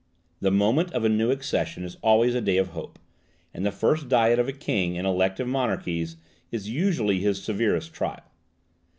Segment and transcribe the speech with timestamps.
[0.39, 2.97] The moment of a new accession is always a day of hope;
[3.53, 6.17] and the first Diet of a king in elective monarchies
[6.51, 8.23] is usually his severest trial.